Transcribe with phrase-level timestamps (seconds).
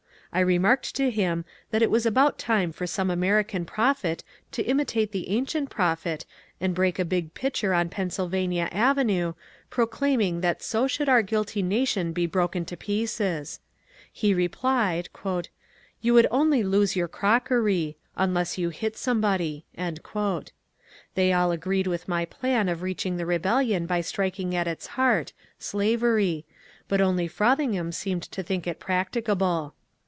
[0.33, 5.11] I remarked to him that it was about time for some American prophet to imitate
[5.11, 6.25] the ancient prophet
[6.61, 9.33] and break a big pitcher on Pennsylvania Avenue,
[9.69, 13.59] proclaiming that so should our guilty nation be broken to pieces.
[14.09, 19.65] He replied, ^^You would only lose your crockery— unless you hit somebody."
[21.15, 25.33] They all agreed with my plan of reaching the rebellion by striking at its heart,
[25.59, 26.45] slavery,
[26.87, 29.73] but only Frothingham seemed to think it practicable.